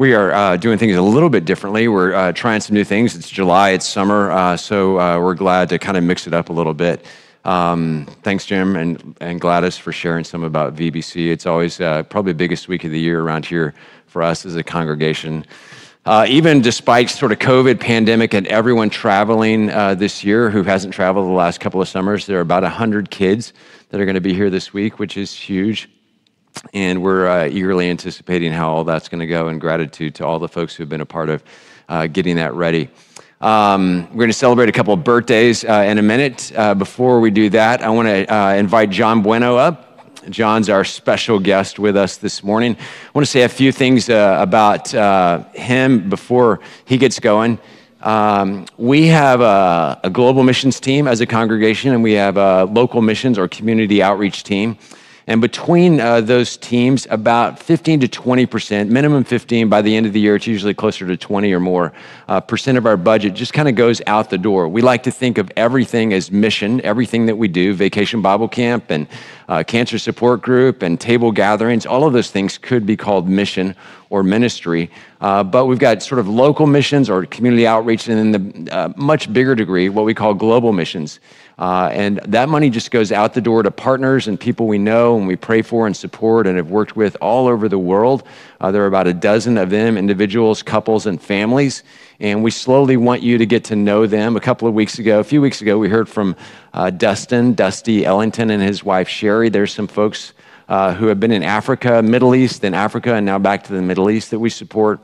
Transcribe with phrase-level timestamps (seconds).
[0.00, 1.86] we are uh, doing things a little bit differently.
[1.86, 3.14] We're uh, trying some new things.
[3.14, 6.48] It's July, it's summer, uh, so uh, we're glad to kind of mix it up
[6.48, 7.04] a little bit.
[7.44, 11.30] Um, thanks, Jim and, and Gladys, for sharing some about VBC.
[11.30, 13.74] It's always uh, probably the biggest week of the year around here
[14.06, 15.44] for us as a congregation.
[16.06, 21.26] Uh, even despite sort of COVID pandemic and everyone traveling this year who hasn't traveled
[21.26, 23.52] the last couple of summers, there are about 100 kids
[23.90, 25.90] that are going to be here this week, which is huge.
[26.72, 30.38] And we're uh, eagerly anticipating how all that's going to go and gratitude to all
[30.38, 31.42] the folks who have been a part of
[31.88, 32.88] uh, getting that ready.
[33.40, 36.52] Um, we're going to celebrate a couple of birthdays uh, in a minute.
[36.54, 39.86] Uh, before we do that, I want to uh, invite John Bueno up.
[40.28, 42.76] John's our special guest with us this morning.
[42.76, 44.90] I want to say a few things uh, about
[45.54, 47.58] him before he gets going.
[48.02, 52.64] Um, we have a, a, global missions team as a congregation, and we have a
[52.64, 54.78] local missions or community outreach team.
[55.30, 59.68] And between uh, those teams, about 15 to 20 percent, minimum 15.
[59.68, 61.92] By the end of the year, it's usually closer to 20 or more
[62.26, 64.66] uh, percent of our budget just kind of goes out the door.
[64.66, 68.90] We like to think of everything as mission, everything that we do, Vacation Bible Camp
[68.90, 69.06] and
[69.48, 71.86] uh, Cancer Support Group and table gatherings.
[71.86, 73.76] All of those things could be called mission
[74.10, 74.90] or ministry.
[75.20, 78.92] Uh, but we've got sort of local missions or community outreach, and then the uh,
[78.96, 81.20] much bigger degree, what we call global missions.
[81.60, 85.18] Uh, and that money just goes out the door to partners and people we know
[85.18, 88.22] and we pray for and support and have worked with all over the world.
[88.62, 91.82] Uh, there are about a dozen of them, individuals, couples, and families.
[92.18, 94.36] And we slowly want you to get to know them.
[94.36, 96.34] A couple of weeks ago, a few weeks ago, we heard from
[96.72, 99.50] uh, Dustin, Dusty Ellington, and his wife Sherry.
[99.50, 100.32] There's some folks
[100.70, 103.82] uh, who have been in Africa, Middle East, then Africa, and now back to the
[103.82, 105.00] Middle East that we support.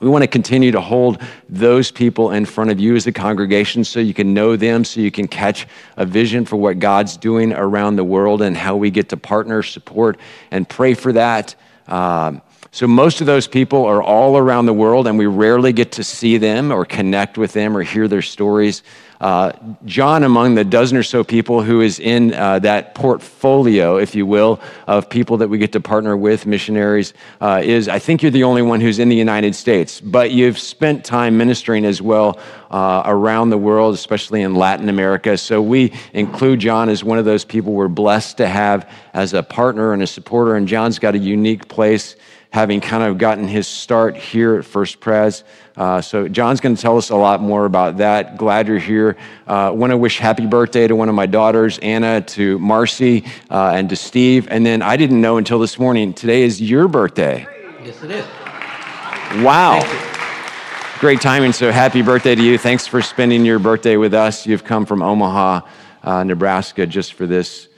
[0.00, 3.84] We want to continue to hold those people in front of you as a congregation
[3.84, 7.52] so you can know them, so you can catch a vision for what God's doing
[7.52, 10.18] around the world and how we get to partner, support,
[10.50, 11.54] and pray for that.
[11.86, 15.92] Um, so, most of those people are all around the world, and we rarely get
[15.92, 18.82] to see them or connect with them or hear their stories.
[19.20, 19.52] Uh,
[19.84, 24.26] John, among the dozen or so people who is in uh, that portfolio, if you
[24.26, 28.30] will, of people that we get to partner with, missionaries, uh, is I think you're
[28.30, 32.38] the only one who's in the United States, but you've spent time ministering as well
[32.70, 35.36] uh, around the world, especially in Latin America.
[35.38, 39.42] So we include John as one of those people we're blessed to have as a
[39.42, 40.54] partner and a supporter.
[40.54, 42.14] And John's got a unique place
[42.50, 45.44] having kind of gotten his start here at First Pres.
[45.76, 48.36] Uh, so John's going to tell us a lot more about that.
[48.36, 49.16] Glad you're here.
[49.46, 53.72] Uh, Want to wish happy birthday to one of my daughters, Anna, to Marcy, uh,
[53.74, 54.48] and to Steve.
[54.50, 56.14] And then I didn't know until this morning.
[56.14, 57.46] Today is your birthday.
[57.84, 58.24] Yes, it is.
[59.44, 59.80] Wow.
[61.00, 61.52] Great timing.
[61.52, 62.58] So happy birthday to you.
[62.58, 64.46] Thanks for spending your birthday with us.
[64.46, 65.60] You've come from Omaha,
[66.02, 67.68] uh, Nebraska, just for this.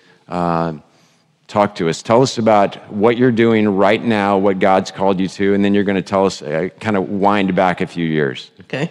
[1.50, 2.00] Talk to us.
[2.00, 5.74] Tell us about what you're doing right now, what God's called you to, and then
[5.74, 8.52] you're going to tell us, uh, kind of wind back a few years.
[8.60, 8.88] Okay.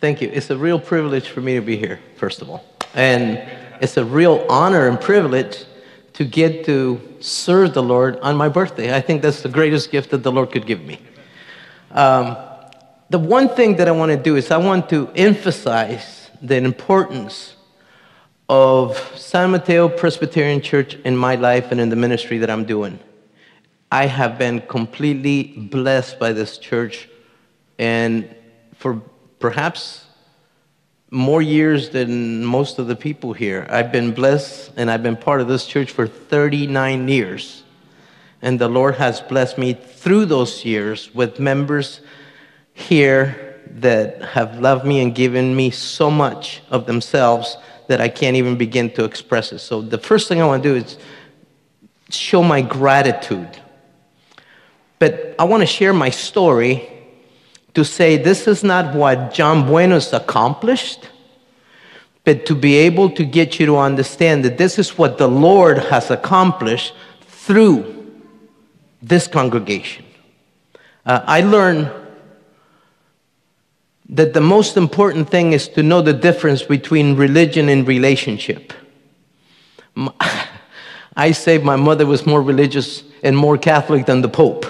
[0.00, 0.28] Thank you.
[0.32, 2.64] It's a real privilege for me to be here, first of all.
[2.94, 3.40] And
[3.80, 5.66] it's a real honor and privilege
[6.14, 8.92] to get to serve the Lord on my birthday.
[8.92, 10.98] I think that's the greatest gift that the Lord could give me.
[11.92, 12.36] Um,
[13.08, 17.53] the one thing that I want to do is I want to emphasize the importance
[18.48, 22.98] of San Mateo Presbyterian Church in my life and in the ministry that I'm doing.
[23.90, 27.08] I have been completely blessed by this church,
[27.78, 28.34] and
[28.74, 29.00] for
[29.38, 30.04] perhaps
[31.10, 33.66] more years than most of the people here.
[33.70, 37.62] I've been blessed and I've been part of this church for 39 years.
[38.42, 42.00] And the Lord has blessed me through those years with members
[42.72, 47.56] here that have loved me and given me so much of themselves
[47.88, 49.58] that I can't even begin to express it.
[49.58, 50.98] So the first thing I want to do is
[52.10, 53.60] show my gratitude.
[54.98, 56.88] But I want to share my story
[57.74, 61.08] to say this is not what John Bueno's accomplished,
[62.22, 65.78] but to be able to get you to understand that this is what the Lord
[65.78, 66.94] has accomplished
[67.26, 68.12] through
[69.02, 70.04] this congregation.
[71.04, 71.90] Uh, I learned
[74.10, 78.72] that the most important thing is to know the difference between religion and relationship.
[81.16, 84.66] I say my mother was more religious and more Catholic than the Pope.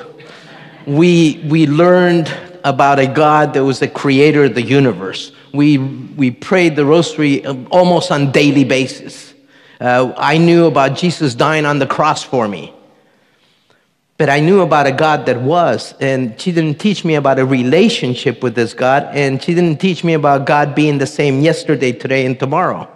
[0.86, 2.32] We, we learned
[2.64, 5.32] about a God that was the creator of the universe.
[5.52, 9.32] We, we prayed the rosary almost on daily basis.
[9.80, 12.73] Uh, I knew about Jesus dying on the cross for me.
[14.16, 17.44] But I knew about a God that was, and she didn't teach me about a
[17.44, 21.90] relationship with this God, and she didn't teach me about God being the same yesterday,
[21.90, 22.88] today, and tomorrow.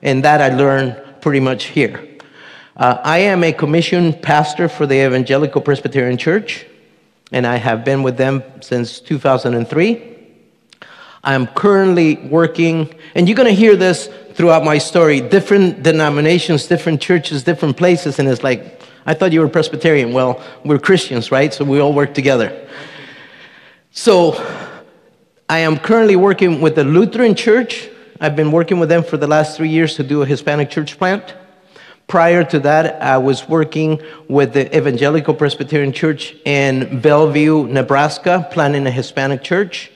[0.00, 2.08] And that I learned pretty much here.
[2.74, 6.66] Uh, I am a commissioned pastor for the Evangelical Presbyterian Church.
[7.32, 10.02] and I have been with them since 2003.
[11.24, 16.66] I am currently working, and you're going to hear this throughout my story different denominations,
[16.66, 20.12] different churches, different places, and it's like, I thought you were Presbyterian.
[20.12, 21.52] Well, we're Christians, right?
[21.52, 22.68] So we all work together.
[23.90, 24.34] So
[25.48, 27.88] I am currently working with the Lutheran Church.
[28.20, 30.96] I've been working with them for the last three years to do a Hispanic church
[30.98, 31.34] plant.
[32.06, 38.86] Prior to that, I was working with the Evangelical Presbyterian Church in Bellevue, Nebraska, planning
[38.86, 39.90] a Hispanic church.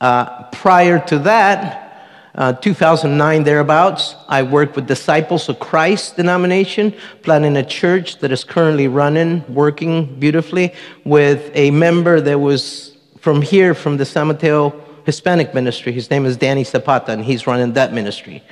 [0.00, 1.91] Uh, prior to that,
[2.34, 8.42] uh, 2009 thereabouts, I worked with Disciples of Christ denomination, planning a church that is
[8.42, 10.72] currently running, working beautifully
[11.04, 14.74] with a member that was from here, from the San Mateo
[15.04, 15.92] Hispanic ministry.
[15.92, 18.42] His name is Danny Zapata, and he's running that ministry.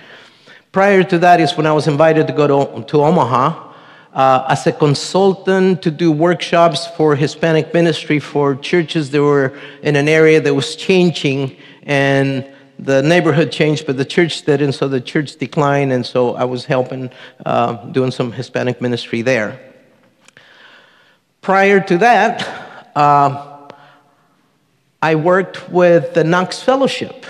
[0.73, 3.73] Prior to that is when I was invited to go to, to Omaha
[4.13, 9.97] uh, as a consultant to do workshops for Hispanic ministry for churches that were in
[9.97, 12.45] an area that was changing and
[12.83, 16.65] the neighborhood changed, but the church didn't, so the church declined, and so I was
[16.65, 17.11] helping
[17.45, 19.61] uh, doing some Hispanic ministry there.
[21.43, 22.47] Prior to that,
[22.97, 23.69] uh,
[25.03, 27.27] I worked with the Knox Fellowship,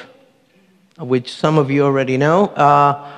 [0.99, 2.47] which some of you already know.
[2.47, 3.11] Uh,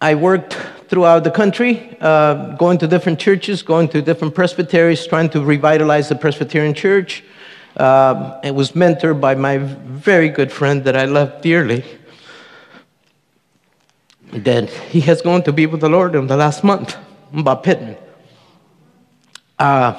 [0.00, 0.54] I worked
[0.88, 6.08] throughout the country, uh, going to different churches, going to different presbyteries, trying to revitalize
[6.08, 7.24] the Presbyterian church.
[7.76, 11.84] Uh, it was mentored by my very good friend that I love dearly.
[14.32, 16.96] That he has gone to be with the Lord in the last month,
[17.32, 17.96] Bob Pittman.
[19.58, 19.94] Uh,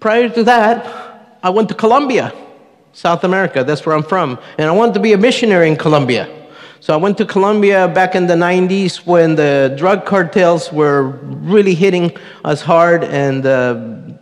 [0.00, 2.32] prior to that, I went to Colombia,
[2.92, 3.64] South America.
[3.64, 4.38] That's where I'm from.
[4.58, 6.28] And I wanted to be a missionary in Colombia.
[6.80, 11.74] So I went to Colombia back in the 90s when the drug cartels were really
[11.74, 14.18] hitting us hard and the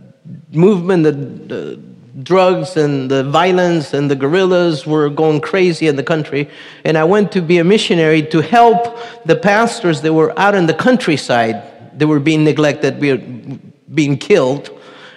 [0.52, 1.91] movement, the, the
[2.22, 6.50] drugs and the violence and the guerrillas were going crazy in the country.
[6.84, 10.66] And I went to be a missionary to help the pastors that were out in
[10.66, 11.98] the countryside.
[11.98, 13.00] They were being neglected,
[13.94, 14.70] being killed.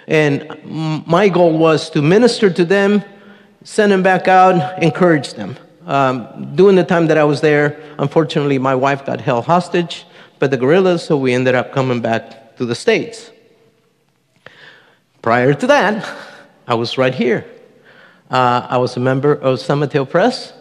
[0.06, 3.02] And my goal was to minister to them,
[3.64, 5.56] send them back out, encourage them.
[5.86, 10.04] Um, during the time that I was there, unfortunately, my wife got held hostage
[10.38, 13.30] by the guerrillas, so we ended up coming back to the States.
[15.22, 16.04] Prior to that,
[16.68, 17.46] I was right here.
[18.28, 20.52] Uh, I was a member of San Mateo Pres.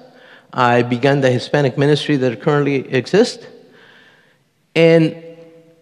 [0.54, 3.48] I began the Hispanic ministry that currently exists.
[4.76, 5.16] And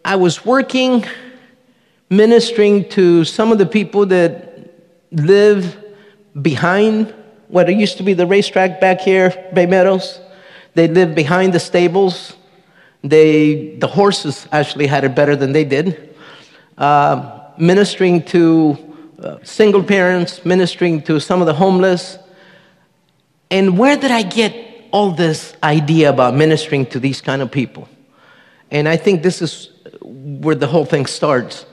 [0.05, 1.05] I was working,
[2.09, 4.71] ministering to some of the people that
[5.11, 5.77] live
[6.41, 7.13] behind
[7.49, 10.21] what used to be the racetrack back here, Bay Meadows.
[10.73, 12.37] They lived behind the stables.
[13.03, 16.15] They, the horses actually had it better than they did.
[16.77, 18.92] Uh, ministering to
[19.43, 22.17] single parents, ministering to some of the homeless.
[23.49, 24.53] And where did I get
[24.91, 27.87] all this idea about ministering to these kind of people?
[28.71, 29.69] And I think this is
[30.01, 31.65] where the whole thing starts.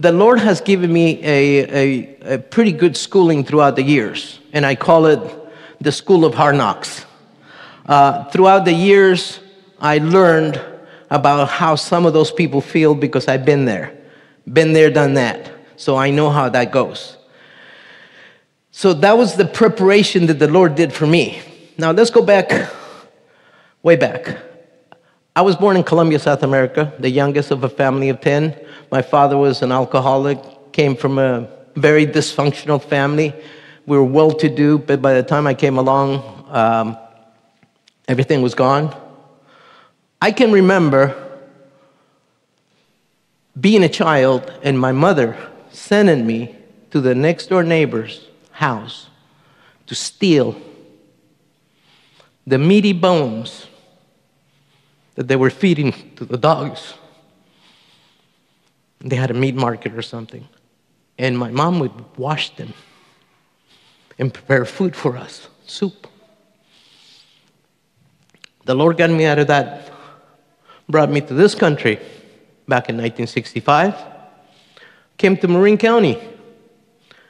[0.00, 1.38] The Lord has given me a,
[1.82, 5.20] a, a pretty good schooling throughout the years and I call it
[5.80, 7.04] the School of Hard Knocks.
[7.86, 9.40] Uh, throughout the years,
[9.80, 10.60] I learned
[11.10, 13.96] about how some of those people feel because I've been there,
[14.52, 15.50] been there, done that.
[15.78, 17.16] So I know how that goes.
[18.70, 21.40] So that was the preparation that the Lord did for me.
[21.78, 22.70] Now let's go back,
[23.82, 24.36] way back.
[25.34, 28.54] I was born in Colombia, South America, the youngest of a family of 10.
[28.92, 30.38] My father was an alcoholic,
[30.72, 33.32] came from a very dysfunctional family
[33.88, 36.98] we were well to do, but by the time I came along, um,
[38.06, 38.94] everything was gone.
[40.20, 41.16] I can remember
[43.58, 45.38] being a child and my mother
[45.78, 46.54] sending me
[46.90, 49.08] to the next door neighbor's house
[49.86, 50.60] to steal
[52.46, 53.66] the meaty bones
[55.14, 56.94] that they were feeding to the dogs.
[59.00, 60.46] They had a meat market or something.
[61.18, 62.72] And my mom would wash them
[64.18, 66.06] and prepare food for us soup.
[68.64, 69.92] The Lord got me out of that,
[70.88, 71.96] brought me to this country
[72.66, 73.94] back in 1965,
[75.18, 76.18] came to Marin County,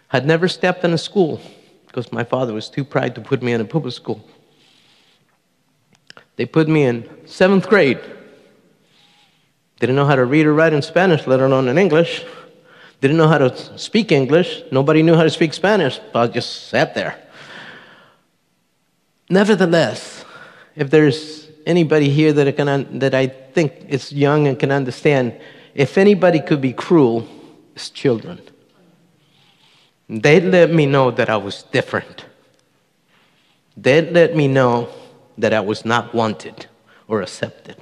[0.08, 1.40] had never stepped in a school
[1.86, 4.24] because my father was too proud to put me in a public school.
[6.36, 7.98] They put me in seventh grade.
[9.80, 12.24] Didn't know how to read or write in Spanish, let alone in English
[13.00, 14.62] didn't know how to speak English.
[14.72, 16.00] Nobody knew how to speak Spanish.
[16.12, 17.16] but I just sat there.
[19.30, 20.24] Nevertheless,
[20.74, 25.38] if there's anybody here that, can, that I think is young and can understand,
[25.74, 27.28] if anybody could be cruel,
[27.78, 28.40] it's children.
[30.08, 32.24] They let me know that I was different.
[33.76, 34.88] They let me know
[35.38, 36.66] that I was not wanted
[37.06, 37.76] or accepted.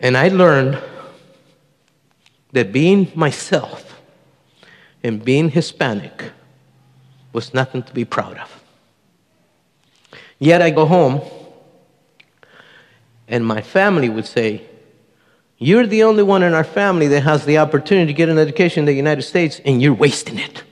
[0.00, 0.76] And I learned
[2.50, 4.00] that being myself
[5.04, 6.32] and being Hispanic
[7.32, 8.50] was nothing to be proud of.
[10.40, 11.20] Yet I go home,
[13.28, 14.67] and my family would say,
[15.60, 18.80] You're the only one in our family that has the opportunity to get an education
[18.80, 20.62] in the United States, and you're wasting it.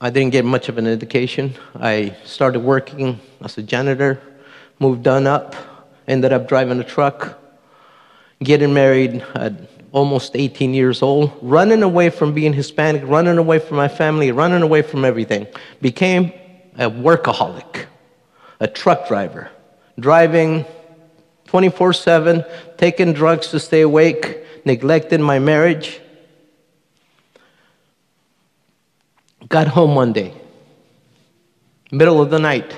[0.00, 1.54] I didn't get much of an education.
[1.74, 4.22] I started working as a janitor,
[4.78, 5.54] moved on up,
[6.06, 7.38] ended up driving a truck,
[8.42, 9.52] getting married at
[9.92, 14.62] almost 18 years old, running away from being Hispanic, running away from my family, running
[14.62, 15.46] away from everything.
[15.82, 16.32] Became
[16.76, 17.86] a workaholic,
[18.60, 19.50] a truck driver,
[19.98, 20.64] driving
[21.46, 22.44] 24 7,
[22.76, 26.00] taking drugs to stay awake, neglecting my marriage
[29.48, 30.34] Got home one day,
[31.90, 32.76] middle of the night.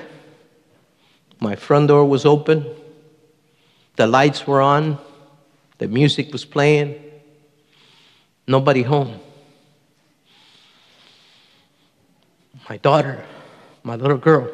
[1.39, 2.65] My front door was open,
[3.97, 4.97] the lights were on,
[5.79, 6.95] the music was playing,
[8.47, 9.19] nobody home.
[12.69, 13.25] My daughter,
[13.83, 14.49] my little girl,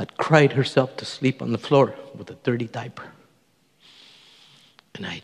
[0.00, 3.04] had cried herself to sleep on the floor with a dirty diaper.
[4.94, 5.22] And I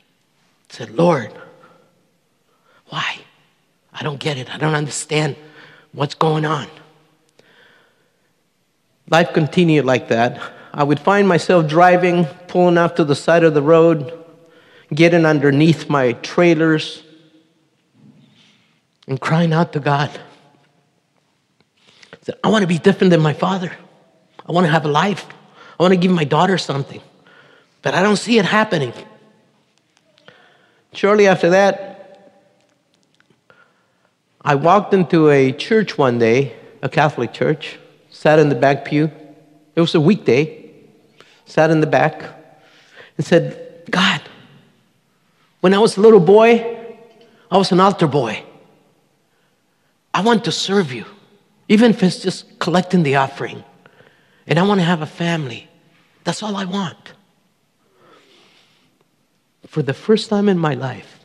[0.69, 1.33] said, Lord,
[2.87, 3.19] why?
[3.93, 4.52] I don't get it.
[4.52, 5.37] I don't understand
[5.93, 6.66] what's going on.
[9.09, 10.40] Life continued like that.
[10.73, 14.25] I would find myself driving, pulling off to the side of the road,
[14.93, 17.02] getting underneath my trailers,
[19.07, 20.11] and crying out to God.
[22.12, 23.71] I said, I want to be different than my father.
[24.46, 25.26] I want to have a life.
[25.78, 27.00] I want to give my daughter something.
[27.82, 28.92] But I don't see it happening.
[30.92, 32.44] Shortly after that,
[34.40, 37.78] I walked into a church one day, a Catholic church,
[38.10, 39.10] sat in the back pew.
[39.74, 40.70] It was a weekday,
[41.46, 42.22] sat in the back,
[43.16, 44.20] and said, God,
[45.60, 46.78] when I was a little boy,
[47.50, 48.42] I was an altar boy.
[50.12, 51.06] I want to serve you,
[51.68, 53.64] even if it's just collecting the offering.
[54.46, 55.68] And I want to have a family.
[56.24, 57.12] That's all I want.
[59.66, 61.24] For the first time in my life,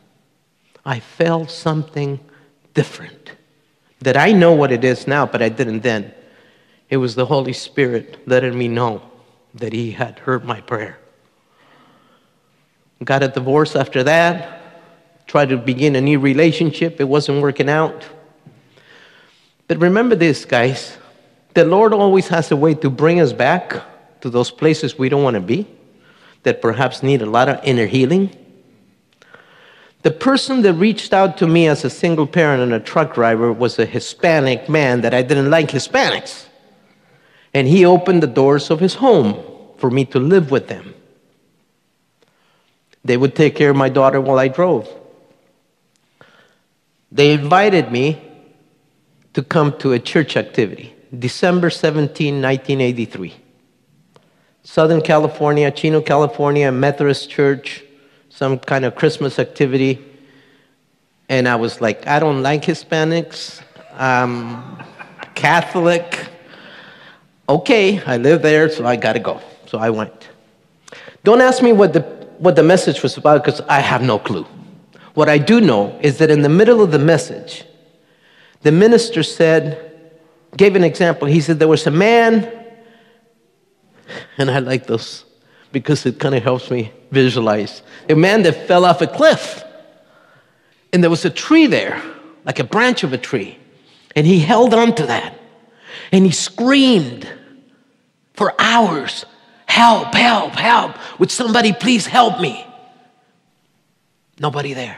[0.86, 2.20] I felt something
[2.74, 3.34] different.
[4.02, 6.14] That I know what it is now, but I didn't then.
[6.90, 9.02] It was the Holy Spirit letting me know
[9.54, 10.98] that He had heard my prayer.
[13.04, 18.06] Got a divorce after that, tried to begin a new relationship, it wasn't working out.
[19.68, 20.99] But remember this, guys
[21.60, 23.84] the Lord always has a way to bring us back
[24.22, 25.68] to those places we don't want to be,
[26.44, 28.34] that perhaps need a lot of inner healing.
[30.04, 33.52] The person that reached out to me as a single parent and a truck driver
[33.52, 36.46] was a Hispanic man that I didn't like Hispanics.
[37.54, 39.44] And he opened the doors of his home
[39.78, 40.94] for me to live with them.
[43.04, 44.88] They would take care of my daughter while I drove.
[47.12, 48.22] They invited me
[49.34, 53.36] to come to a church activity, December 17, 1983.
[54.64, 57.84] Southern California, Chino, California, Methodist Church,
[58.30, 60.06] some kind of Christmas activity.
[61.28, 63.62] And I was like, I don't like Hispanics.
[63.94, 64.78] I'm
[65.34, 66.28] Catholic.
[67.48, 69.42] Okay, I live there, so I gotta go.
[69.66, 70.30] So I went.
[71.24, 72.02] Don't ask me what the,
[72.38, 74.46] what the message was about because I have no clue.
[75.16, 77.66] What I do know is that in the middle of the message,
[78.62, 79.89] the minister said,
[80.58, 81.28] gave an example.
[81.28, 82.52] He said, There was a man,
[84.38, 85.26] and I like this
[85.72, 87.82] because it kind of helps me visualize.
[88.10, 89.64] A man that fell off a cliff,
[90.92, 92.02] and there was a tree there,
[92.46, 93.58] like a branch of a tree,
[94.16, 95.40] and he held on to that,
[96.12, 97.32] and he screamed
[98.34, 99.26] for hours
[99.70, 100.98] Help, help, help.
[101.20, 102.66] Would somebody please help me?
[104.40, 104.98] Nobody there.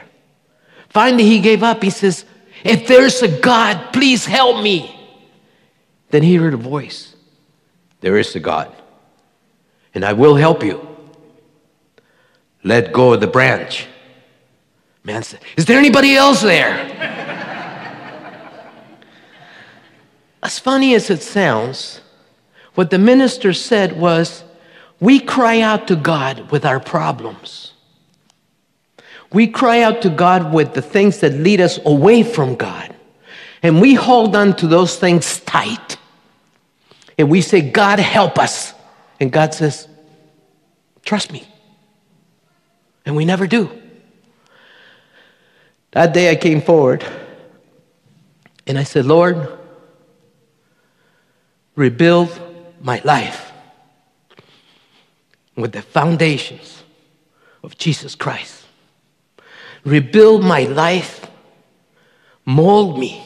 [0.88, 1.82] Finally, he gave up.
[1.82, 2.24] He says,
[2.64, 5.01] If there's a God, please help me.
[6.12, 7.16] Then he heard a voice
[8.00, 8.72] There is a God
[9.94, 10.88] and I will help you.
[12.64, 13.86] Let go of the branch.
[15.04, 16.72] Man said, Is there anybody else there?
[20.42, 22.00] as funny as it sounds,
[22.74, 24.44] what the minister said was,
[25.00, 27.72] We cry out to God with our problems.
[29.32, 32.94] We cry out to God with the things that lead us away from God.
[33.62, 35.96] And we hold on to those things tight.
[37.18, 38.74] And we say, God, help us.
[39.20, 39.88] And God says,
[41.04, 41.46] Trust me.
[43.04, 43.70] And we never do.
[45.90, 47.04] That day I came forward
[48.66, 49.58] and I said, Lord,
[51.74, 52.40] rebuild
[52.80, 53.52] my life
[55.56, 56.82] with the foundations
[57.62, 58.64] of Jesus Christ.
[59.84, 61.28] Rebuild my life,
[62.44, 63.22] mold me,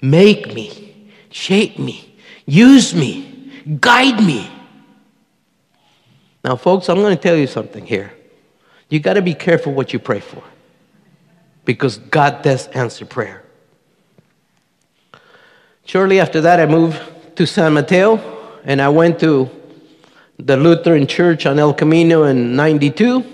[0.00, 2.11] make me, shape me,
[2.46, 4.50] use me, guide me.
[6.44, 8.12] Now, folks, I'm going to tell you something here.
[8.88, 10.42] You got to be careful what you pray for
[11.64, 13.44] because God does answer prayer.
[15.84, 17.00] Shortly after that, I moved
[17.36, 18.20] to San Mateo
[18.64, 19.50] and I went to
[20.38, 23.24] the Lutheran church on El Camino in 92.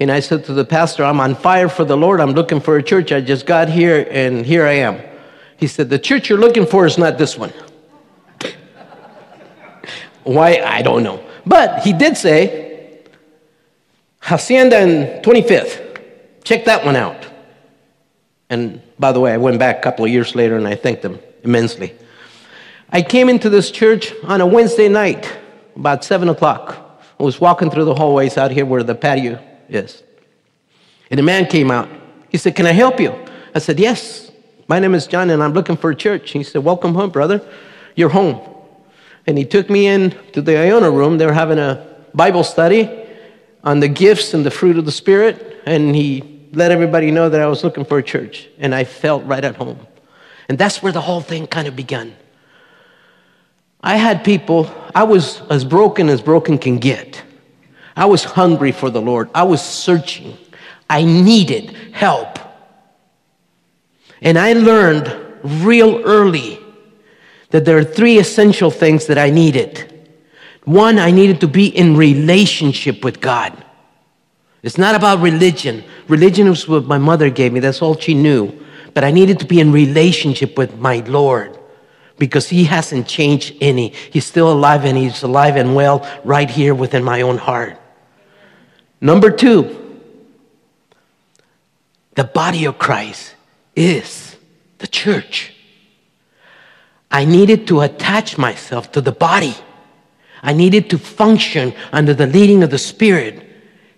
[0.00, 2.20] And I said to the pastor, I'm on fire for the Lord.
[2.20, 3.10] I'm looking for a church.
[3.10, 5.00] I just got here and here I am.
[5.56, 7.52] He said, The church you're looking for is not this one.
[10.28, 10.58] Why?
[10.58, 11.24] I don't know.
[11.46, 13.00] But he did say,
[14.20, 16.02] Hacienda and 25th.
[16.44, 17.26] Check that one out.
[18.50, 21.00] And by the way, I went back a couple of years later and I thanked
[21.00, 21.94] them immensely.
[22.90, 25.34] I came into this church on a Wednesday night,
[25.76, 27.00] about 7 o'clock.
[27.18, 30.02] I was walking through the hallways out here where the patio is.
[31.10, 31.88] And a man came out.
[32.28, 33.14] He said, Can I help you?
[33.54, 34.30] I said, Yes.
[34.68, 36.32] My name is John and I'm looking for a church.
[36.32, 37.40] He said, Welcome home, brother.
[37.96, 38.56] You're home.
[39.28, 41.18] And he took me in to the Iona room.
[41.18, 42.88] They were having a Bible study
[43.62, 45.60] on the gifts and the fruit of the Spirit.
[45.66, 48.48] And he let everybody know that I was looking for a church.
[48.58, 49.86] And I felt right at home.
[50.48, 52.16] And that's where the whole thing kind of began.
[53.82, 57.22] I had people, I was as broken as broken can get.
[57.94, 59.28] I was hungry for the Lord.
[59.34, 60.38] I was searching.
[60.88, 62.38] I needed help.
[64.22, 66.60] And I learned real early
[67.50, 70.10] that there are three essential things that I needed.
[70.64, 73.64] One, I needed to be in relationship with God.
[74.62, 75.84] It's not about religion.
[76.08, 78.52] Religion was what my mother gave me, that's all she knew.
[78.92, 81.58] But I needed to be in relationship with my Lord
[82.18, 83.90] because he hasn't changed any.
[84.10, 87.78] He's still alive and he's alive and well right here within my own heart.
[89.00, 90.00] Number two,
[92.14, 93.36] the body of Christ
[93.76, 94.36] is
[94.78, 95.54] the church.
[97.18, 99.56] I needed to attach myself to the body.
[100.40, 103.44] I needed to function under the leading of the Spirit.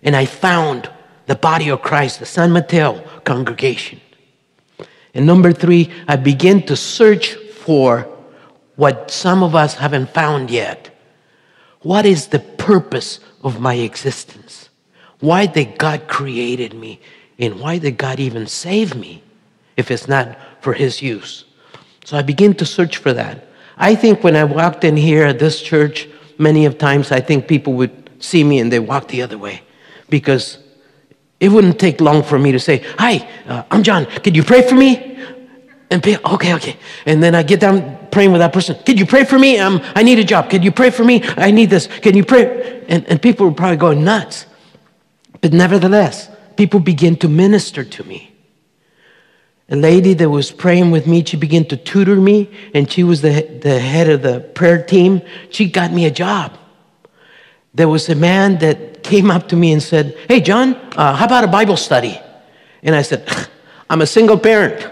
[0.02, 0.88] And I found
[1.26, 4.00] the body of Christ, the San Mateo congregation.
[5.12, 8.08] And number three, I began to search for
[8.76, 10.88] what some of us haven't found yet.
[11.82, 14.70] What is the purpose of my existence?
[15.18, 17.02] Why did God created me?
[17.38, 19.22] And why did God even save me
[19.76, 21.44] if it's not for his use?
[22.10, 23.46] So I began to search for that.
[23.76, 27.46] I think when I walked in here at this church, many of times I think
[27.46, 29.62] people would see me and they walk the other way
[30.08, 30.58] because
[31.38, 34.06] it wouldn't take long for me to say, Hi, uh, I'm John.
[34.06, 35.20] Could you pray for me?
[35.92, 36.76] And be, okay, okay.
[37.06, 38.76] And then I get down praying with that person.
[38.84, 39.60] Could you pray for me?
[39.60, 40.50] Um, I need a job.
[40.50, 41.22] Could you pray for me?
[41.36, 41.86] I need this.
[41.86, 42.82] Can you pray?
[42.88, 44.46] And, and people were probably going nuts.
[45.40, 48.29] But nevertheless, people begin to minister to me.
[49.70, 53.22] A lady that was praying with me, she began to tutor me, and she was
[53.22, 55.22] the, the head of the prayer team.
[55.50, 56.58] She got me a job.
[57.72, 61.24] There was a man that came up to me and said, Hey, John, uh, how
[61.24, 62.20] about a Bible study?
[62.82, 63.28] And I said,
[63.90, 64.88] I'm a single parent.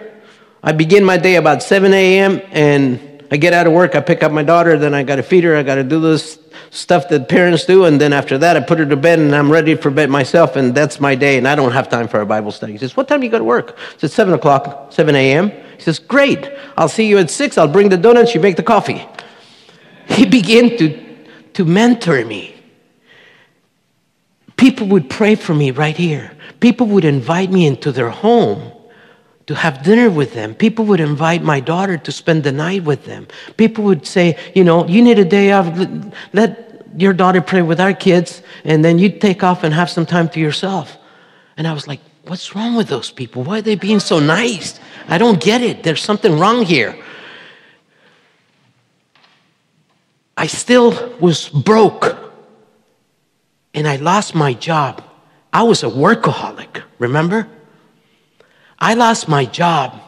[0.63, 2.41] I begin my day about 7 a.m.
[2.51, 5.23] and I get out of work, I pick up my daughter, then I got to
[5.23, 6.39] feed her, I got to do this
[6.71, 9.51] stuff that parents do, and then after that, I put her to bed and I'm
[9.51, 12.27] ready for bed myself, and that's my day, and I don't have time for a
[12.27, 12.73] Bible study.
[12.73, 13.77] He says, What time do you go to work?
[13.77, 15.51] I said, 7 o'clock, 7 a.m.
[15.51, 18.63] He says, Great, I'll see you at 6, I'll bring the donuts, you make the
[18.63, 19.07] coffee.
[20.09, 22.55] He began to, to mentor me.
[24.57, 26.33] People would pray for me right here.
[26.61, 28.73] People would invite me into their home
[29.49, 30.55] to have dinner with them.
[30.55, 33.27] People would invite my daughter to spend the night with them.
[33.57, 35.67] People would say, you know, you need a day off.
[36.35, 40.05] Let your daughter pray with our kids, and then you take off and have some
[40.05, 40.99] time to yourself.
[41.57, 43.43] And I was like, what's wrong with those people?
[43.43, 44.79] Why are they being so nice?
[45.09, 45.83] I don't get it.
[45.83, 46.95] There's something wrong here.
[50.37, 52.17] I still was broke
[53.73, 55.03] and I lost my job.
[55.55, 57.49] I was a workaholic, remember?
[58.79, 60.01] I lost my job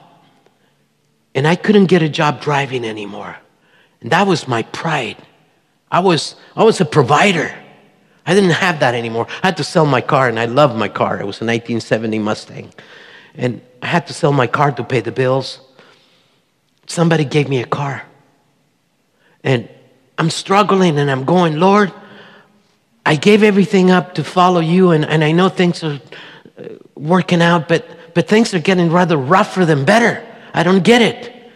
[1.35, 3.37] and I couldn't get a job driving anymore.
[4.01, 5.17] And that was my pride.
[5.91, 7.55] I was, I was a provider.
[8.27, 9.27] I didn't have that anymore.
[9.43, 11.15] I had to sell my car, and I loved my car.
[11.21, 12.73] It was a 1970 Mustang.
[13.35, 15.61] And I had to sell my car to pay the bills.
[16.87, 18.03] Somebody gave me a car.
[19.43, 19.69] And
[20.19, 21.93] I'm struggling and I'm going, Lord,
[23.07, 26.01] I gave everything up to follow you, and, and I know things are
[26.59, 27.87] uh, working out, but,
[28.21, 30.23] but things are getting rather rougher than better.
[30.53, 31.51] I don't get it.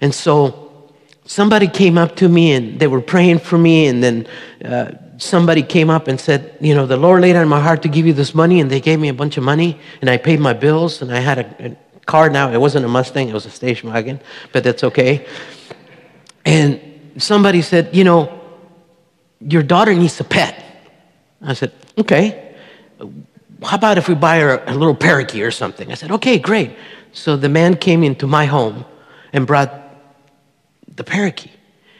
[0.00, 0.90] And so
[1.24, 4.26] somebody came up to me and they were praying for me, and then
[4.64, 7.88] uh, somebody came up and said, You know, the Lord laid on my heart to
[7.88, 10.40] give you this money, and they gave me a bunch of money, and I paid
[10.40, 12.50] my bills, and I had a, a car now.
[12.50, 14.18] It wasn't a Mustang, it was a station wagon,
[14.50, 15.24] but that's okay.
[16.44, 16.80] And
[17.18, 18.40] somebody said, You know,
[19.38, 20.60] your daughter needs a pet.
[21.40, 22.56] I said, Okay.
[23.62, 25.90] How about if we buy her a little parakeet or something?
[25.90, 26.76] I said, Okay, great.
[27.12, 28.84] So the man came into my home
[29.32, 29.72] and brought
[30.96, 31.52] the parakeet.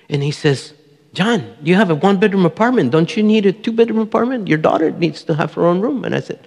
[0.08, 0.74] And he says,
[1.12, 2.92] John, you have a one bedroom apartment.
[2.92, 4.48] Don't you need a two bedroom apartment?
[4.48, 6.04] Your daughter needs to have her own room.
[6.04, 6.46] And I said,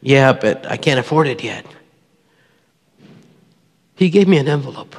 [0.00, 1.66] Yeah, but I can't afford it yet.
[3.96, 4.94] He gave me an envelope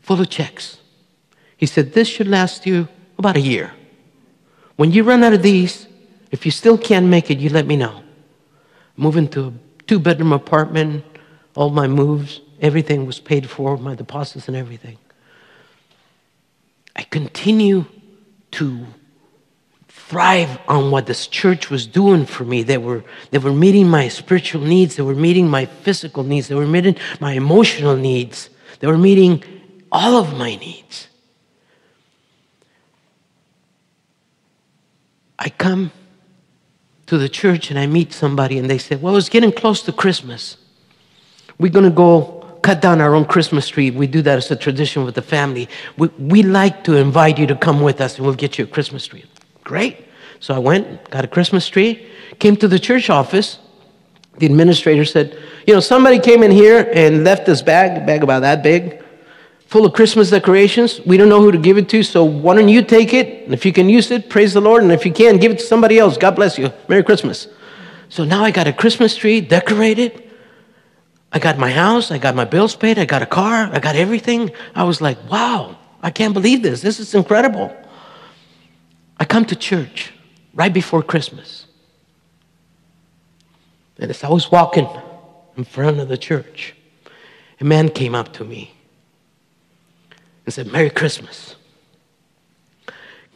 [0.00, 0.78] full of checks.
[1.56, 2.88] He said, This should last you
[3.18, 3.72] about a year.
[4.76, 5.86] When you run out of these,
[6.32, 8.01] if you still can't make it, you let me know.
[8.96, 9.52] Move into a
[9.86, 11.04] two bedroom apartment,
[11.54, 14.98] all my moves, everything was paid for, my deposits and everything.
[16.94, 17.86] I continue
[18.52, 18.86] to
[19.88, 22.62] thrive on what this church was doing for me.
[22.62, 26.54] They were, they were meeting my spiritual needs, they were meeting my physical needs, they
[26.54, 28.50] were meeting my emotional needs,
[28.80, 29.42] they were meeting
[29.90, 31.08] all of my needs.
[35.38, 35.90] I come
[37.12, 39.92] to the church and I meet somebody and they say, Well, it's getting close to
[39.92, 40.56] Christmas.
[41.58, 43.90] We're going to go cut down our own Christmas tree.
[43.90, 45.68] We do that as a tradition with the family.
[45.98, 48.66] We, we like to invite you to come with us and we'll get you a
[48.66, 49.26] Christmas tree.
[49.62, 50.06] Great.
[50.40, 52.06] So I went, got a Christmas tree,
[52.38, 53.58] came to the church office.
[54.38, 58.40] The administrator said, You know, somebody came in here and left this bag, bag about
[58.40, 59.01] that big,
[59.72, 61.00] full of Christmas decorations.
[61.06, 63.44] We don't know who to give it to, so why don't you take it?
[63.44, 64.82] And if you can use it, praise the Lord.
[64.82, 66.18] And if you can, give it to somebody else.
[66.18, 66.70] God bless you.
[66.88, 67.48] Merry Christmas.
[68.10, 70.30] So now I got a Christmas tree decorated.
[71.32, 73.96] I got my house, I got my bills paid, I got a car, I got
[73.96, 74.50] everything.
[74.74, 76.82] I was like, wow, I can't believe this.
[76.82, 77.74] This is incredible.
[79.18, 80.12] I come to church
[80.52, 81.64] right before Christmas.
[83.96, 84.86] And as I was walking
[85.56, 86.74] in front of the church,
[87.58, 88.74] a man came up to me
[90.44, 91.56] and said, Merry Christmas.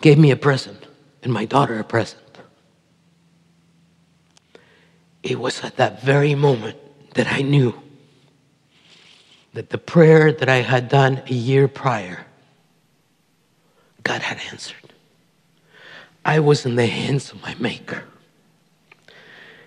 [0.01, 0.87] Gave me a present
[1.23, 2.23] and my daughter a present.
[5.23, 6.77] It was at that very moment
[7.15, 7.75] that I knew
[9.55, 12.27] that the prayer that I had done a year prior,
[14.03, 14.93] God had answered.
[16.25, 18.05] I was in the hands of my Maker.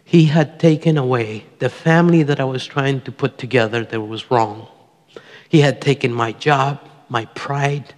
[0.04, 4.32] He had taken away the family that I was trying to put together that was
[4.32, 4.68] wrong.
[5.48, 7.94] He had taken my job, my pride,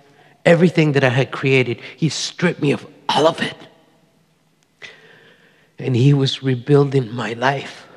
[0.45, 1.80] everything that I had created.
[1.97, 3.58] He stripped me of all of it.
[5.78, 7.88] And He was rebuilding my life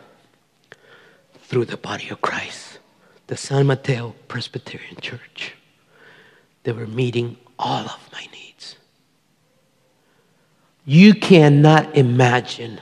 [1.39, 2.75] through the body of Christ
[3.27, 5.55] the San Mateo Presbyterian Church.
[6.65, 8.77] They were meeting all of my needs.
[10.85, 12.81] You cannot imagine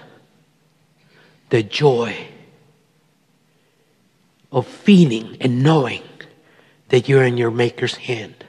[1.50, 2.16] the joy
[4.50, 6.02] of feeling and knowing
[6.92, 8.44] that you're in your Maker's hand,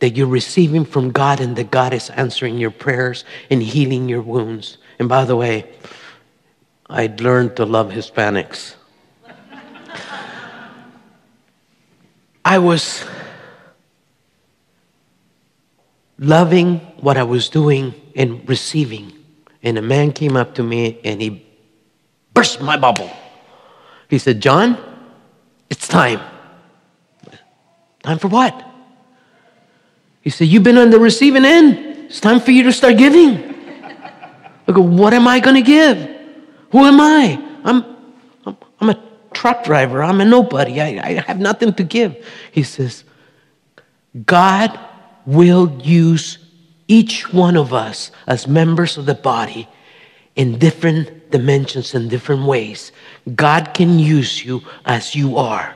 [0.00, 4.20] that you're receiving from God and that God is answering your prayers and healing your
[4.20, 4.76] wounds.
[4.98, 5.72] And by the way,
[6.90, 8.74] I'd learned to love Hispanics.
[12.44, 13.06] I was
[16.18, 19.14] loving what I was doing and receiving.
[19.62, 21.46] And a man came up to me and he
[22.34, 23.10] burst my bubble.
[24.10, 24.76] He said, John,
[25.70, 26.20] it's time.
[28.02, 28.68] Time for what?
[30.20, 31.78] He said, You've been on the receiving end.
[32.06, 33.52] It's time for you to start giving.
[34.66, 35.98] I go, What am I going to give?
[36.70, 37.42] Who am I?
[37.64, 37.84] I'm,
[38.46, 39.02] I'm, I'm a
[39.34, 40.02] truck driver.
[40.02, 40.80] I'm a nobody.
[40.80, 42.26] I, I have nothing to give.
[42.50, 43.04] He says,
[44.26, 44.78] God
[45.26, 46.38] will use
[46.88, 49.68] each one of us as members of the body
[50.36, 52.92] in different dimensions and different ways.
[53.34, 55.74] God can use you as you are.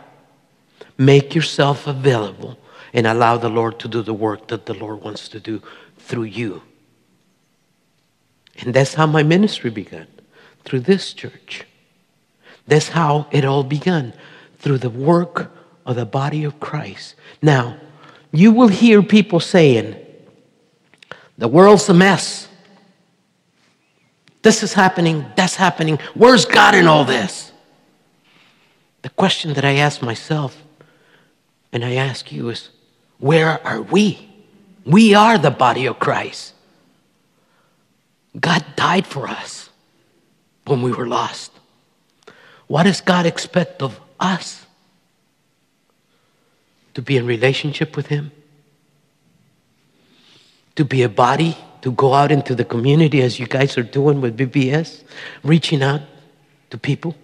[0.99, 2.59] Make yourself available
[2.93, 5.63] and allow the Lord to do the work that the Lord wants to do
[5.99, 6.63] through you.
[8.59, 10.07] And that's how my ministry began
[10.65, 11.65] through this church.
[12.67, 14.15] That's how it all began
[14.59, 15.53] through the work
[15.85, 17.15] of the body of Christ.
[17.43, 17.77] Now,
[18.33, 19.97] you will hear people saying,
[21.39, 22.49] the world's a mess.
[24.43, 25.99] This is happening, that's happening.
[26.15, 27.53] Where's God in all this?
[29.03, 30.63] The question that I ask myself
[31.73, 32.71] and I ask you is,
[33.19, 34.29] where are we?
[34.85, 36.55] We are the body of Christ.
[38.39, 39.71] God died for us
[40.67, 41.53] when we were lost.
[42.67, 44.67] What does God expect of us?
[46.95, 48.33] To be in relationship with Him?
[50.77, 51.57] To be a body?
[51.83, 55.05] To go out into the community as you guys are doing with VBC,
[55.43, 56.03] reaching out
[56.71, 57.15] to people?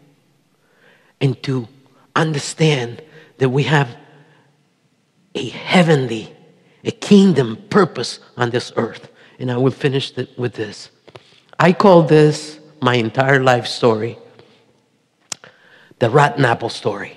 [1.21, 1.69] And to
[2.15, 3.03] understand
[3.39, 3.97] that we have
[5.35, 6.35] a heavenly,
[6.85, 9.11] a kingdom purpose on this earth.
[9.39, 10.91] And I will finish with this.
[11.59, 14.19] I call this my entire life story
[16.03, 17.17] the rotten apple story.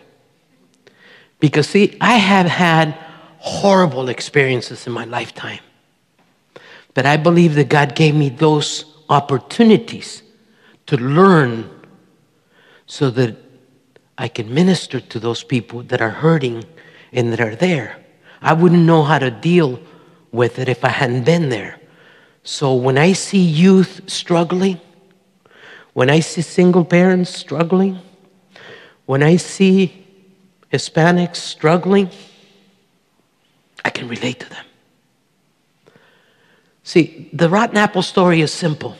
[1.39, 2.91] Because, see, I have had
[3.39, 5.59] horrible experiences in my lifetime.
[6.93, 10.21] But I believe that God gave me those opportunities
[10.85, 11.67] to learn
[12.85, 13.35] so that
[14.19, 16.63] I can minister to those people that are hurting
[17.11, 18.04] and that are there.
[18.45, 19.79] I wouldn't know how to deal
[20.31, 21.79] with it if I hadn't been there.
[22.43, 24.79] So when I see youth struggling,
[25.93, 27.99] when I see single parents struggling,
[29.07, 30.05] when I see
[30.71, 32.11] Hispanics struggling,
[33.83, 34.65] I can relate to them.
[36.83, 38.95] See, the rotten apple story is simple.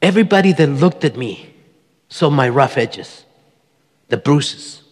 [0.00, 1.54] Everybody that looked at me
[2.08, 3.24] saw my rough edges,
[4.10, 4.82] the bruises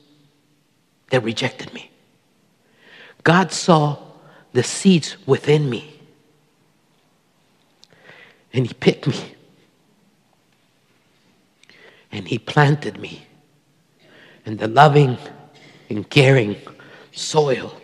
[1.10, 1.89] that rejected me.
[3.22, 3.98] God saw
[4.52, 6.00] the seeds within me.
[8.52, 9.34] And He picked me.
[12.10, 13.26] And He planted me
[14.44, 15.18] in the loving
[15.88, 16.56] and caring
[17.12, 17.80] soil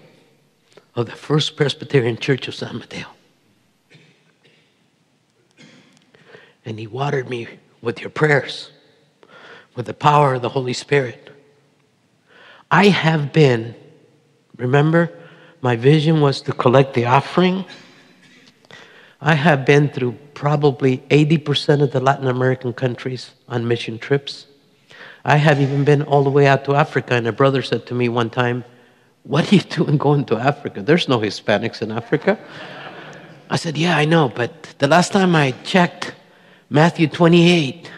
[0.95, 3.07] of the First Presbyterian Church of San Mateo.
[6.65, 7.47] And He watered me
[7.83, 8.71] with your prayers,
[9.77, 11.31] with the power of the Holy Spirit.
[12.71, 13.77] I have been,
[14.57, 15.13] remember,
[15.61, 17.65] my vision was to collect the offering.
[19.21, 24.47] I have been through probably 80% of the Latin American countries on mission trips.
[25.25, 27.95] I have even been all the way out to Africa, and a brother said to
[27.95, 28.65] me one time,
[29.25, 30.83] What are you doing going to Africa?
[30.83, 32.39] There's no Hispanics in Africa.
[33.51, 36.15] I said, Yeah, I know, but the last time I checked,
[36.71, 37.91] Matthew 28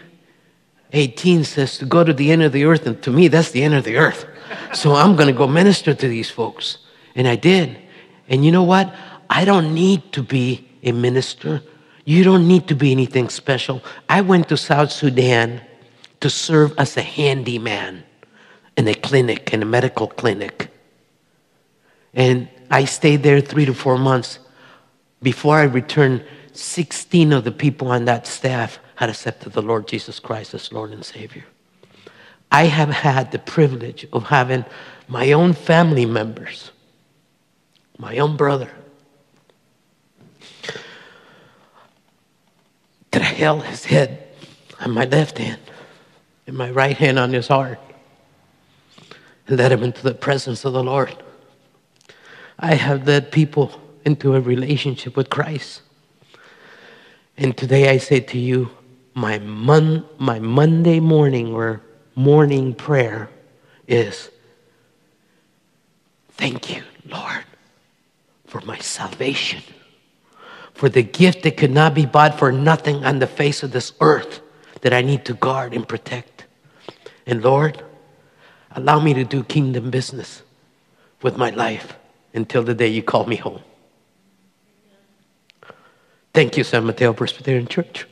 [0.91, 3.61] 18 says to go to the end of the earth, and to me, that's the
[3.61, 4.25] end of the earth.
[4.73, 6.79] So I'm going to go minister to these folks.
[7.19, 7.77] And I did.
[8.29, 8.95] And you know what?
[9.29, 11.61] I don't need to be a minister.
[12.05, 13.83] You don't need to be anything special.
[14.07, 15.61] I went to South Sudan
[16.21, 18.05] to serve as a handyman
[18.77, 20.71] in a clinic, in a medical clinic.
[22.13, 24.39] And I stayed there three to four months.
[25.21, 30.21] Before I returned, 16 of the people on that staff had accepted the Lord Jesus
[30.21, 31.43] Christ as Lord and Savior.
[32.49, 34.63] I have had the privilege of having
[35.09, 36.71] my own family members,
[37.99, 38.71] my own brother,
[43.11, 44.27] that held his head
[44.79, 45.59] on my left hand
[46.47, 47.79] and my right hand on his heart
[49.47, 51.15] and led him into the presence of the Lord.
[52.57, 55.81] I have led people into a relationship with Christ.
[57.37, 58.71] And today I say to you,
[59.13, 61.81] my, mon- my Monday morning or
[62.15, 63.29] morning prayer
[63.87, 64.29] is
[66.31, 67.43] thank you, Lord,
[68.49, 69.61] for my salvation,
[70.73, 73.93] for the gift that could not be bought for nothing on the face of this
[74.01, 74.41] earth
[74.81, 76.45] that I need to guard and protect.
[77.25, 77.83] And Lord,
[78.71, 80.41] allow me to do kingdom business
[81.21, 81.95] with my life
[82.33, 83.61] until the day you call me home.
[86.33, 88.07] Thank you, San Mateo Presbyterian Church.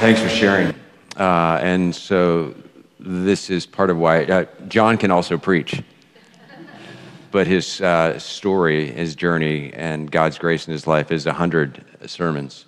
[0.00, 0.74] Thanks for sharing.
[1.14, 2.54] Uh, and so
[2.98, 5.82] this is part of why uh, John can also preach.
[7.30, 11.84] But his uh, story, his journey, and God's grace in his life is a hundred
[12.06, 12.64] sermons,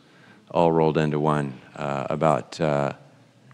[0.50, 2.92] all rolled into one uh, about, uh,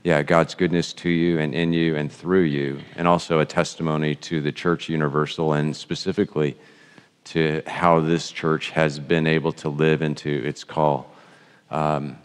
[0.03, 4.17] yeah, God's goodness to you and in you and through you, and also a testimony
[4.17, 6.57] to the church universal and specifically
[7.27, 11.15] to how this church has been able to live into its call.
[11.71, 12.19] Um,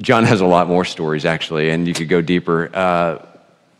[0.00, 2.70] John has a lot more stories, actually, and you could go deeper.
[2.74, 3.24] Uh,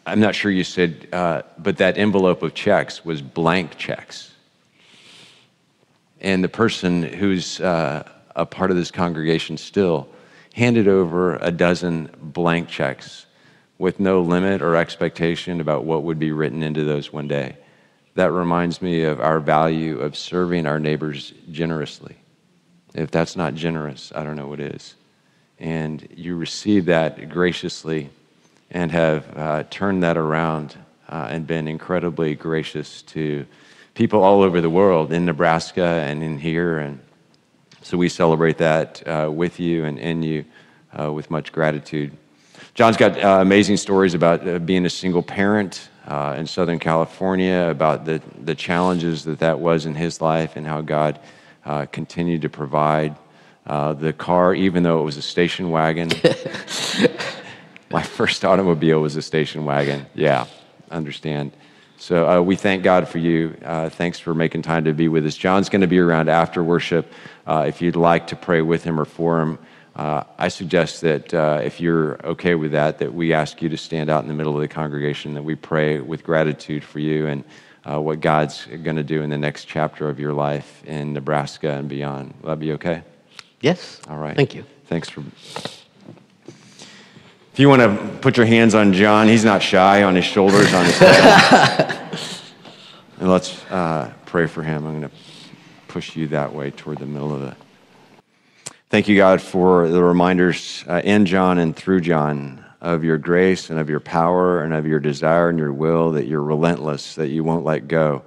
[0.07, 4.33] I'm not sure you said, uh, but that envelope of checks was blank checks.
[6.21, 10.09] And the person who's uh, a part of this congregation still
[10.55, 13.27] handed over a dozen blank checks
[13.77, 17.59] with no limit or expectation about what would be written into those one day.
[18.15, 22.17] That reminds me of our value of serving our neighbors generously.
[22.95, 24.95] If that's not generous, I don't know what is
[25.59, 28.11] and you received that graciously
[28.71, 30.77] and have uh, turned that around
[31.09, 33.47] uh, and been incredibly gracious to
[33.95, 36.79] people all over the world in Nebraska and in here.
[36.79, 37.01] And
[37.83, 40.45] so we celebrate that uh, with you and in you
[40.99, 42.13] uh, with much gratitude.
[42.75, 45.89] John's got uh, amazing stories about uh, being a single parent
[46.37, 50.81] in Southern California, about the, the challenges that that was in his life and how
[50.81, 51.19] God
[51.91, 53.17] continued to provide.
[53.67, 56.09] The car, even though it was a station wagon,
[57.91, 60.07] my first automobile was a station wagon.
[60.15, 60.47] Yeah,
[60.91, 61.53] understand.
[61.99, 63.57] So uh, we thank God for you.
[63.65, 65.37] Uh, thanks for making time to be with us.
[65.37, 67.11] John's going to be around after worship.
[67.47, 69.59] Uh, if you'd like to pray with him or for him,
[69.95, 73.79] uh, I suggest that uh, if you're okay with that, that we ask you to
[73.79, 77.27] stand out in the middle of the congregation, that we pray with gratitude for you
[77.29, 77.45] and
[77.91, 81.71] uh, what God's going to do in the next chapter of your life in Nebraska
[81.71, 82.35] and beyond.
[82.43, 83.05] Will that be okay?
[83.61, 84.01] Yes.
[84.09, 84.37] All right.
[84.37, 84.65] Thank you.
[84.87, 85.23] Thanks for.
[87.53, 90.75] If you want to put your hands on John, he's not shy on his shoulders,
[90.75, 92.11] on his head.
[93.19, 94.87] and let's uh, pray for him.
[94.87, 95.17] I'm going to
[95.89, 97.57] push you that way toward the middle of the.
[98.91, 103.71] Thank you, God, for the reminders uh, in John and through John of your grace
[103.71, 107.29] and of your power and of your desire and your will, that you're relentless, that
[107.29, 108.23] you won't let go,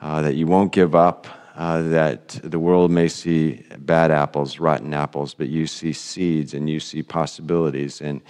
[0.00, 4.94] uh, that you won't give up, uh, that the world may see bad apples, rotten
[4.94, 8.00] apples, but you see seeds and you see possibilities.
[8.00, 8.20] And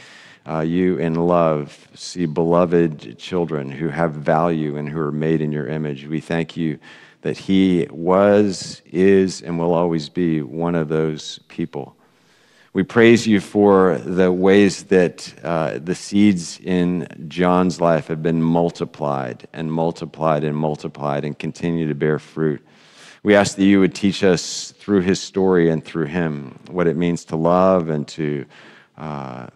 [0.48, 5.52] uh, you in love see beloved children who have value and who are made in
[5.52, 6.06] your image.
[6.06, 6.78] We thank you
[7.20, 11.96] that he was, is, and will always be one of those people.
[12.72, 18.42] We praise you for the ways that uh, the seeds in John's life have been
[18.42, 22.64] multiplied and multiplied and multiplied and continue to bear fruit.
[23.22, 26.96] We ask that you would teach us through his story and through him what it
[26.96, 28.44] means to love and to.
[28.96, 29.46] Uh,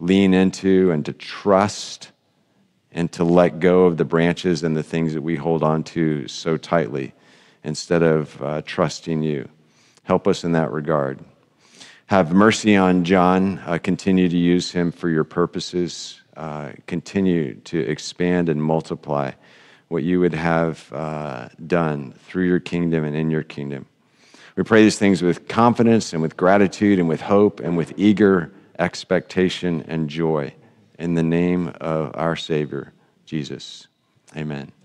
[0.00, 2.12] lean into and to trust
[2.92, 6.26] and to let go of the branches and the things that we hold on to
[6.28, 7.12] so tightly
[7.64, 9.48] instead of uh, trusting you.
[10.04, 11.20] Help us in that regard.
[12.06, 13.58] Have mercy on John.
[13.66, 16.22] Uh, continue to use him for your purposes.
[16.36, 19.32] Uh, continue to expand and multiply
[19.88, 23.86] what you would have uh, done through your kingdom and in your kingdom.
[24.56, 28.52] We pray these things with confidence and with gratitude and with hope and with eager
[28.78, 30.54] expectation, and joy
[30.98, 32.92] in the name of our Savior,
[33.24, 33.88] Jesus.
[34.36, 34.77] Amen.